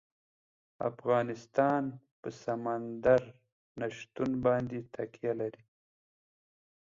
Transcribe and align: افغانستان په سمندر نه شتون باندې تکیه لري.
افغانستان 0.89 1.83
په 2.19 2.29
سمندر 2.43 3.21
نه 3.79 3.87
شتون 3.97 4.29
باندې 4.45 4.77
تکیه 4.93 5.33
لري. 5.41 5.63